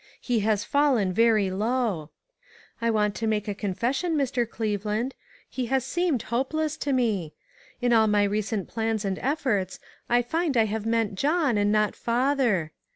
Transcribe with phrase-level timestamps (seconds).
[0.19, 2.09] He has fallen very low.
[2.81, 4.49] I want to make a confes sion, Mr.
[4.49, 5.13] Cleveland;
[5.47, 7.33] he has seemed hopeless to me.
[7.81, 9.79] In all my recent plans and efforts,
[10.09, 12.71] I find I have meant John, and not father.